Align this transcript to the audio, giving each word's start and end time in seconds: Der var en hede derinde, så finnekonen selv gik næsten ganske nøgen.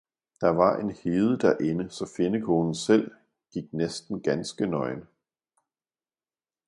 Der 0.41 0.49
var 0.49 0.77
en 0.79 0.89
hede 0.91 1.39
derinde, 1.39 1.89
så 1.89 2.13
finnekonen 2.17 2.75
selv 2.75 3.11
gik 3.51 3.73
næsten 3.73 4.21
ganske 4.21 4.67
nøgen. 4.67 5.07